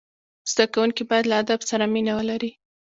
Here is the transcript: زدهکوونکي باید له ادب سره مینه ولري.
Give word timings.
زدهکوونکي 0.51 1.03
باید 1.09 1.25
له 1.31 1.35
ادب 1.41 1.59
سره 1.69 1.85
مینه 1.93 2.13
ولري. 2.17 2.51